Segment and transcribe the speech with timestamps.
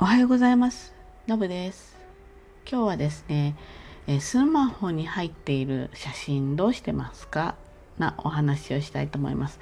[0.00, 0.94] おはようございます。
[1.26, 1.96] のぶです。
[2.70, 3.56] 今日はですね
[4.20, 7.56] スマホに入っている写真どうしてますか？
[7.98, 9.58] なお話をしたいと思います。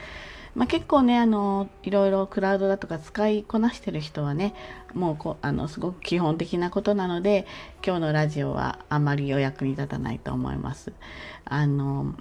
[0.55, 4.53] まあ、結構ねあのいろいろクラウドだとか使いこなしてる人はね
[4.93, 7.47] もうこあのすごく基本的なことなので
[7.83, 10.93] 今日のラジオはあまりお役に立たないと思います。
[11.47, 12.15] あの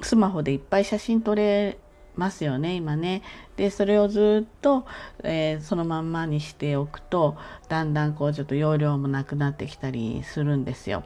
[0.00, 1.76] スマホでいっぱい写真撮れ
[2.18, 3.22] ますよね今ね。
[3.56, 4.84] でそれをずっと、
[5.22, 7.36] えー、そのまんまにしておくと
[7.68, 11.04] だんだんこうちょっと容量もなくなってきたりするんですよ。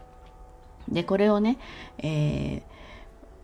[0.88, 1.58] でこれをね、
[1.98, 2.62] え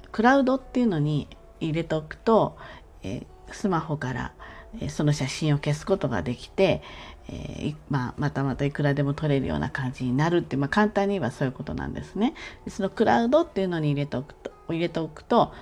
[0.02, 1.28] ー、クラウドっていうのに
[1.60, 2.56] 入れておくと、
[3.02, 4.32] えー、スマホから
[4.80, 6.82] えその写真を消すことができて、
[7.28, 12.34] え、まあ、またまたいくらでも撮れるような感じになるって、まあ、簡単に言えばそういうことなんですね。
[12.68, 15.52] そのクラウドっていうのに入れておくと入れておくと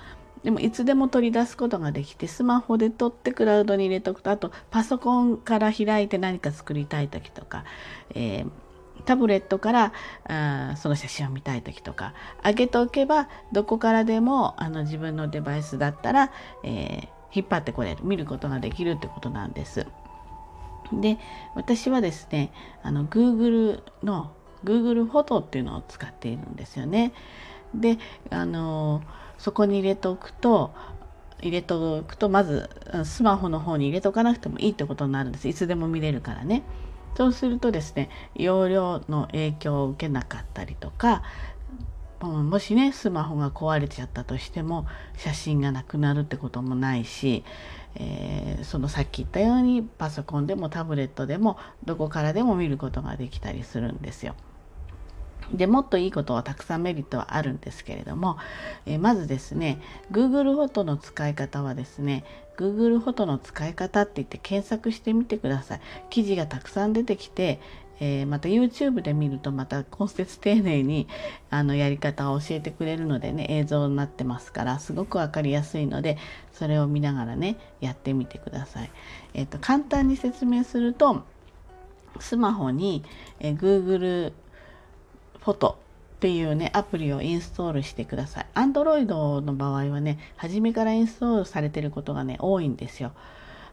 [0.47, 7.65] でもいつでも取り出すことができてスマホで撮ってクラウドに入れておくとあとパソコンから開いて何か作りたい時とか、
[8.15, 8.51] えー、
[9.07, 9.93] タブレットから
[10.29, 16.31] あその写真を見たい時とか上げておけばどこからでもあの自分のデバイスだったら、
[16.63, 19.85] えー、引っ張ってこれる見ることができるってことなんです。
[20.93, 21.19] で
[21.57, 22.53] 私はですね
[22.85, 24.31] あの Google の
[24.63, 27.13] Google フォトっていうのを使っているんですよね。
[27.75, 27.99] で
[28.31, 30.73] あのーそこに入れておくと
[31.41, 32.71] 入れておくとまず
[33.05, 36.63] スマホの方に入れておかなくてもいいってことになるんですいつでも見れるからね
[37.17, 41.23] そうするとですね容量の影響を受けなかったりとか
[42.21, 47.45] もしねスマホが壊れちゃったとしても写真がなくなるってこともないし、
[47.95, 54.35] えー、そのさっき言ったようにパソコンでもタブレットでもどこからでも見ることができたりするんですよ。
[55.53, 58.37] でもっといいことはたくさんメリットはあるんですけれども、
[58.85, 59.81] えまずですね
[60.11, 62.25] Google フォトの使い方はですね
[62.57, 65.81] Google フォトの使い方って言って検索してみてください
[66.11, 67.61] 記事がたくさん出てきて、
[68.01, 71.07] えー、また YouTube で見るとまた根節丁寧に
[71.51, 76.19] あのやり方を教えてくれるのでね映像になってますからすごく分かりやすいので
[76.53, 78.91] それを見ながらねやってみてください。
[79.35, 81.25] えーと、簡単に説明すると
[82.21, 83.05] スマホに、
[83.41, 84.33] えー、Google
[85.47, 85.79] フォト
[86.17, 88.47] っていうねアプリをインストールしてください。
[88.57, 89.07] Android
[89.41, 93.13] の場合はね初めからインストールされてることがね多いんですよ。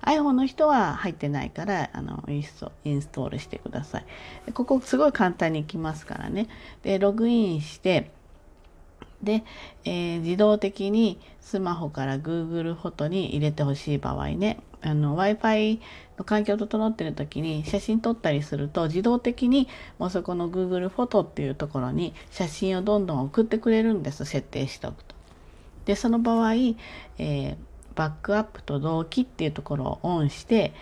[0.04, 4.04] iPhone の人は入ってないからあのインストインストールしてくださ
[4.48, 4.54] い。
[4.54, 6.48] ここすごい簡単にいきますからね。
[6.84, 8.12] でログインして
[9.24, 9.44] で、
[9.84, 15.80] えー、自動的にスマホから Google フォトに入れてほしい場合ねあの Wi-Fi
[16.18, 19.68] の環境整ってる時に写真撮ったりすると自動的に
[19.98, 25.16] もうそこの Google フォトっていうところに写真をどんどん送ってくれるんです設定しておくと。
[25.86, 27.56] でその場合、えー、
[27.96, 30.74] バックアップと同期っていうところをオンして、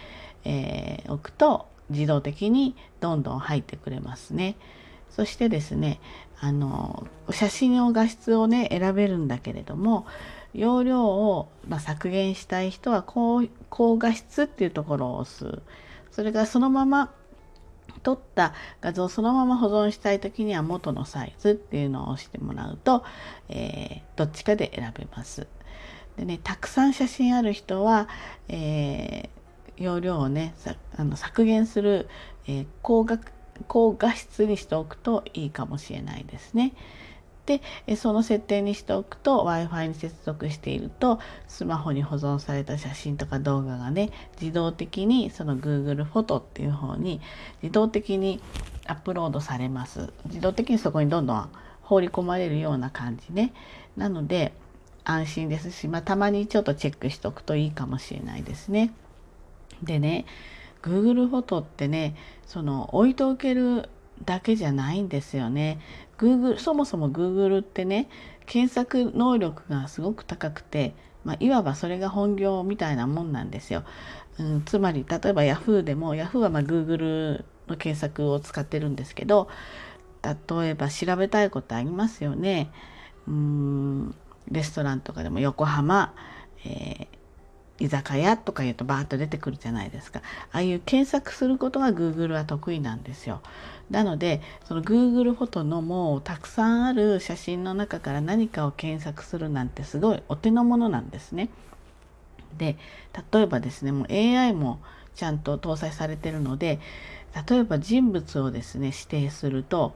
[0.43, 4.55] えー、くと自動的にどんどん入ってくれますね。
[5.09, 5.99] そしてですね
[6.39, 10.05] あの写真の画質をね選べるんだけれども
[10.53, 15.61] 容量を、まあ、削減したい人は高高画質っていうところを押す
[16.11, 17.13] それからそのまま
[18.03, 23.03] 撮った画像をそのまま保存したい時には元のサイズっていうのを押してもらうと、
[23.49, 25.47] えー、どっちかで選べます。
[26.17, 28.09] でねたくさん写真ある人は、
[28.49, 30.53] えー、容量をね
[30.97, 32.09] あの削減する、
[32.47, 33.19] えー、高画
[33.67, 36.73] 高画質にしておくといいかもしれないですね。
[37.87, 47.19] でその設定にしておくと w i f i に接続しているとスマホに保存された写真とか動画がね自動的にその Google フォトっていう方に
[47.61, 48.39] 自動的に
[48.85, 51.49] アップロードされます自動的にそこにどんどん
[51.81, 53.53] 放り込まれるような感じね
[53.97, 54.53] なので
[55.03, 58.93] 安心ですし、まあ、たまにちょっとチェックしておくといいかもしれないですね。
[59.83, 60.25] でね
[60.83, 63.89] Google フォトってねその置いておける
[64.25, 65.79] だけじゃないんですよね。
[66.21, 68.07] Google そもそも Google ってね
[68.45, 70.93] 検索能力がすごく高くて、
[71.25, 73.83] まあ、いわばそれが本業みたいなもんなんですよ。
[74.39, 79.49] うん、つまり例えば Yahoo でも Yahoo はま Google の検索を使ってるんですけど
[80.23, 82.71] 例えば調べたいことありますよね。
[83.27, 84.15] うん
[84.49, 86.13] レストランとかでも横浜、
[86.65, 87.21] えー
[87.81, 90.21] 居酒屋とか言うとバーッと出てくるじゃないですか。
[90.51, 93.41] ああいう検索することが Google は得意なんですよ。
[93.91, 101.49] なので、その Google フォトのもうたくさんある写真の中から何かを検索するなんてすごいお手の物なんですね。
[102.57, 102.77] で、
[103.33, 104.79] 例えばですね、もう AI も
[105.15, 106.79] ちゃんと搭載されてるので、
[107.49, 109.93] 例えば人物をですね、指定すると、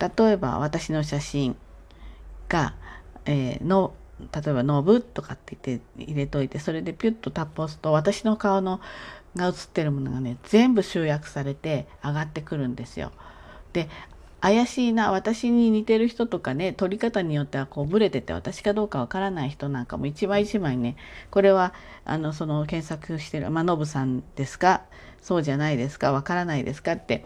[0.00, 1.56] 例えば私の写真
[2.48, 2.74] が、
[3.24, 3.94] えー、の
[4.32, 8.80] 例えば「ノブ」とかって言って入れといてそれでピュッとタップ押すと私の顔の
[9.38, 13.12] が写ってるものがね全部集約されて上がってくるんですよ。
[13.72, 13.88] で
[14.40, 20.96] 怪しいな私に似てる人とかね撮り方によってはこうブレてて私かどうかわからない人なんかも一枚一枚ね
[21.30, 21.72] これは
[22.04, 24.82] あのその検索してる「まあ、ノブさんですか
[25.20, 27.24] そうじゃないですかわからないですか?」って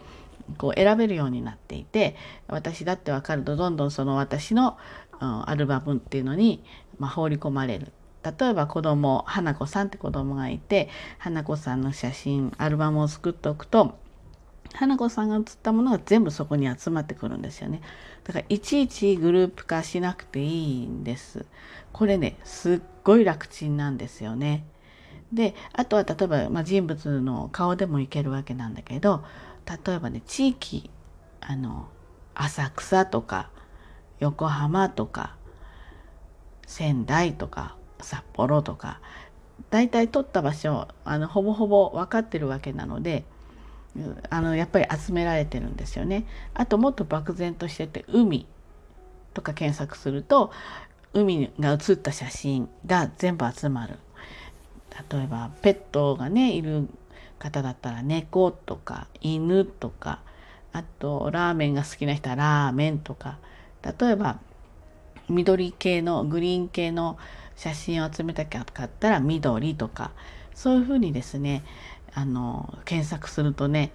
[0.57, 2.15] こう選べるようになっていて
[2.47, 4.77] 私だって分かるとどんどんその私の、
[5.21, 6.63] うん、アルバムっていうのに、
[6.97, 7.91] まあ、放り込まれる。
[8.23, 13.97] 例えば子供花子さんって子供がいて花子さんの写真アルバムを作っておくと
[14.73, 17.81] 花子さんが写ったものが全部そこに集まってくるんですよね。
[18.23, 21.45] だからいちいちグループ化しなくていいんです。
[21.91, 24.65] これね、すっごい楽ちんなんですよね。
[25.31, 29.23] で、あとは例えば、まあ、人物の顔でもいけるわけなんだけど、
[29.85, 30.89] 例えばね、地域、
[31.41, 31.87] あの、
[32.33, 33.49] 浅草とか、
[34.19, 35.35] 横浜とか、
[36.65, 38.99] 仙台とか、札幌とか、
[39.69, 43.23] 大体撮った場所、あの、ほぼほぼ分かってるわけなので、
[44.29, 46.25] あのやっぱり集められてるんですよね。
[46.53, 48.47] あともっと漠然としてて海
[49.33, 50.51] とか検索すると
[51.13, 53.99] 海が写った写真が全部集まる。
[55.11, 56.87] 例えばペットがねいる
[57.39, 60.21] 方だったら猫とか犬とか
[60.71, 63.37] あとラーメンが好きな人はラーメンとか
[63.99, 64.39] 例えば
[65.29, 67.17] 緑系のグリーン系の
[67.55, 70.11] 写真を集めたかったら緑とか
[70.53, 71.63] そういうふうにですね
[72.13, 73.91] あの検索するとね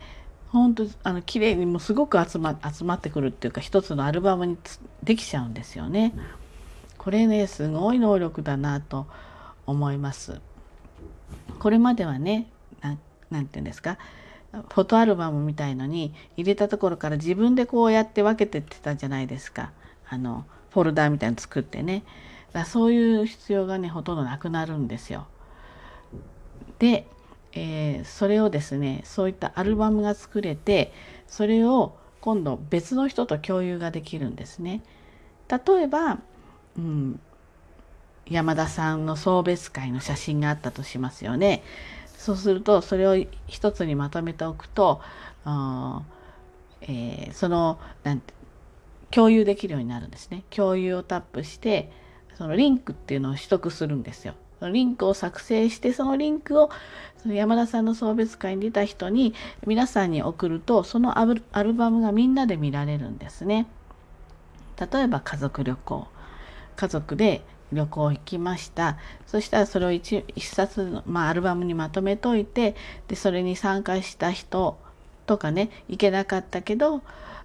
[0.48, 4.56] 本当あの綺麗にもすごく集ま集まってくるっていうか一つのアルバムに
[5.02, 6.14] できちゃうんですよね。
[6.96, 9.06] これねすごい能力だなと
[9.66, 10.40] 思います。
[11.58, 12.48] これまではね
[13.30, 13.98] 何て言うんですか
[14.52, 19.72] フォトアルバムみたいのに入れたところから自分でこうやって分けてってたじゃないですか
[20.08, 22.02] あのフォルダーみたいの作ってね
[22.52, 25.26] だそういう必要がねほとんどなくなるんですよ。
[26.78, 27.06] で
[27.52, 30.92] えー、それをですねそういったアルバムが作れて
[31.26, 34.82] それを今度別の人と共有ができるんですね。
[35.48, 36.18] 例えば、
[36.76, 37.20] うん、
[38.26, 41.62] 山田さんの送別会の写真があったとしますよね。
[42.06, 43.16] そうするとそれを
[43.46, 45.00] 一つにまとめておくと、
[46.82, 48.34] えー、そのなんて
[49.10, 50.42] 共有できるようになるんですね。
[50.50, 51.90] 共有をタップして
[52.38, 54.34] そのリンクっていうのを取得するんですよ。
[54.60, 56.70] そのリンクを作成してそのリンクを
[57.22, 59.34] その山田さんの送別会に出た人に
[59.66, 61.24] 皆さんに送るとそのア
[61.62, 63.66] ルバムがみんなで見られるんですね。
[64.78, 66.06] 例えば家族旅行
[66.76, 67.42] 家族で
[67.72, 68.96] 旅行行きました
[69.26, 72.76] そしたらそれを一冊の、まあ、アルバムにまとめといて
[73.08, 74.78] でそれに参加した人
[75.28, 77.02] とかね行けなかったけど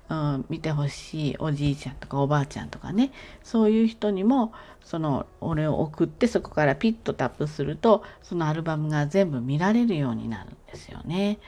[0.10, 3.12] うん、見てほしいおじいちゃんとかおばあちゃんとかね
[3.44, 4.52] そういう人にも
[4.84, 11.40] その俺を送ってそこからピッとタップするとそのアルバムが全部見られるようになるんですよね。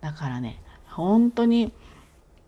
[0.00, 1.72] だからね本当に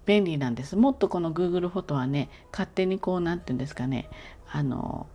[0.06, 0.76] 便利なんです。
[0.76, 4.08] もっとこの Google フォトはね勝手にこう何て言うんですかね
[4.50, 5.06] あの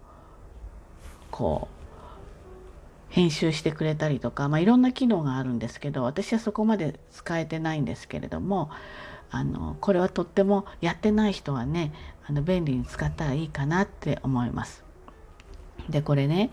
[1.32, 1.75] こう
[3.16, 8.70] 編集してくれたりとか、まあ、いろんな機能があるんですけど私はそこまで使えてないんですけれども
[9.32, 11.94] あのこれはとってもやってない人はね
[12.28, 14.84] あの便利に使ったらいいかなって思います。
[15.90, 16.52] でこれね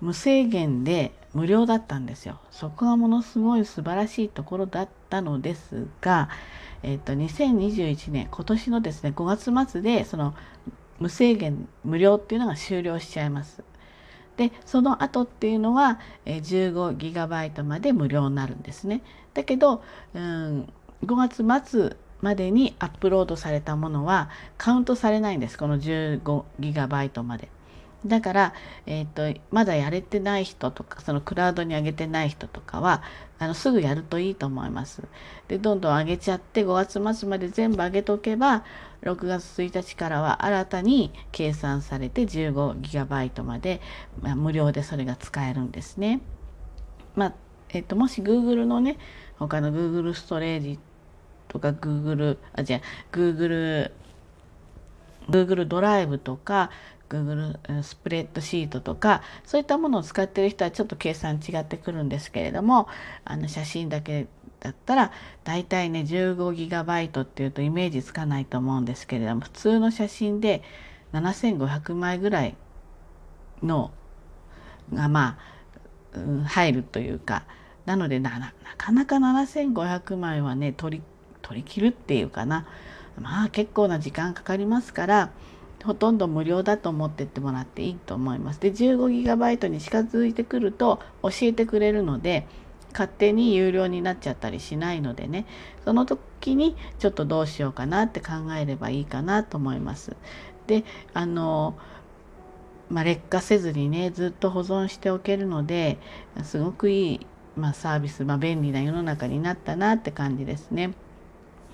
[0.00, 2.40] 無制限で無料だったんですよ。
[2.50, 6.30] そこがものすごい素晴らしいところだったのですが、
[6.82, 10.34] えっと、2021年今年のですね5月末でその
[10.98, 13.62] 無制限無料っていうのが終了しちゃいます。
[14.36, 19.02] でその後っていうのは 15GB まで無料になるんですね。
[19.34, 19.82] だけど、
[20.14, 20.72] うん、
[21.04, 27.48] 5月末までにアップロードされたものはカウントされないんですこの 15GB まで。
[28.06, 28.54] だから、
[28.86, 33.02] えーと、まだやれてない人とかそのクラウドに上げてない人とかは
[33.38, 35.02] あのすぐやるといいと思います。
[35.48, 38.64] でどんどん上げちゃって5月末まで全部上げとけば
[39.02, 43.80] 6月1日からは新たに計算されて 15GB まで、
[44.20, 46.20] まあ、無料でそれが使えるんですね。
[47.14, 47.34] まあ
[47.70, 48.98] えーと、もし Google のね
[49.38, 50.78] 他の Google ストレージ
[51.48, 52.80] とか Google あじゃあ
[53.12, 53.90] Google
[55.28, 56.70] Google ドライブとか
[57.08, 62.88] Google スプレッドシートとかそういったものを使ってる人はちょっと計算違ってくるんですけれども
[63.24, 64.26] あの写真だけ
[64.60, 65.12] だったら
[65.44, 70.62] 大体ね 15GB っていうとイメージつかないと思うんですけれども普通の写真で
[71.12, 72.56] 7500枚ぐらい
[73.62, 73.92] の
[74.92, 75.38] がま
[76.14, 77.44] あ、うん、入るというか
[77.84, 81.02] なのでなかなか7500枚はね取り
[81.42, 82.66] 取り切るっていうかな。
[83.20, 85.30] まあ結構な時間かかりますから
[85.86, 88.60] ほとんど無料だと思ってってもらっていいと思います。
[88.60, 92.46] で 15GB に近づいてくると教えてくれるので
[92.92, 95.46] 勝手に有料になっちゃったりしないのでね
[95.84, 100.16] その時にちょっとどうしようかなって考えればいいかなと思います。
[100.66, 101.76] であの
[102.88, 105.98] まあ、劣化せずにねずっと保存しておけるので
[106.44, 107.26] すごくいい、
[107.56, 110.92] まあ、サービス、まあ、便利な世の中になったなって感じですね。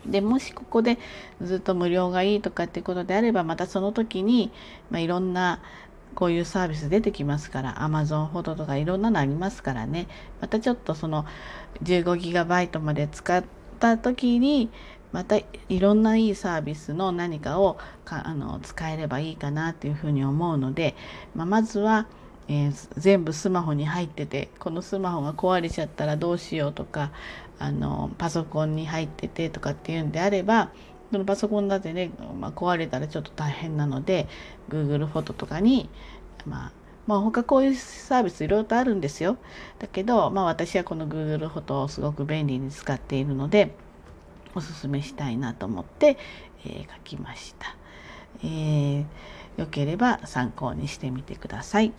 [0.07, 0.99] でもしここで
[1.41, 4.51] ずっと無料がいいとかってことであればまたその時に、
[4.91, 5.61] まあ、いろんな
[6.15, 10.09] こういうサービス出てきますから Amazon フォトとかいろんなのありますからね。
[10.41, 11.25] またちょっとその
[11.83, 13.45] 15GB まで使っ
[13.81, 14.71] た時に
[15.13, 20.95] またいろんないいサービスの何かをかあの使えればいいかなっていうふうに思うので、
[21.35, 22.07] まあ、まずは、
[22.49, 27.13] えー、全部スマホに入っててこのスマホが壊れちゃったらどうしようとか
[27.63, 30.73] あのパソコンに入っててとかっていうんであれば
[31.13, 34.27] そのパソコンだってね、まあ、壊れたらちょっと大変なので
[34.69, 35.89] Google フォトとかに、
[36.45, 36.73] まあ、
[37.07, 39.37] まあ他こういうサービスいろいろとあるんですよ。
[39.79, 43.77] だけど、まあ、私はこの Google フォトをすごく便利に使っているので
[44.57, 46.19] おすすめしたいなと思って、
[46.65, 47.77] えー、書きました。
[48.43, 49.05] えー、
[49.57, 51.93] よければ参考にしてみてください。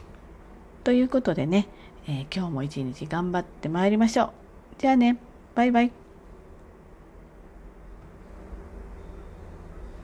[0.84, 1.70] ということでね、
[2.08, 4.32] えー、今日も一日頑張ってまいりましょう。
[4.80, 5.33] じゃあね。
[5.56, 6.03] バイバイ。